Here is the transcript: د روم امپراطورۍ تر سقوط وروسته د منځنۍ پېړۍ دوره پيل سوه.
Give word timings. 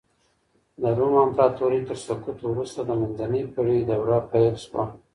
د 0.81 0.83
روم 0.97 1.13
امپراطورۍ 1.25 1.81
تر 1.89 1.97
سقوط 2.05 2.37
وروسته 2.45 2.79
د 2.85 2.91
منځنۍ 2.99 3.41
پېړۍ 3.53 3.79
دوره 3.89 4.17
پيل 4.31 4.53
سوه. 4.65 4.83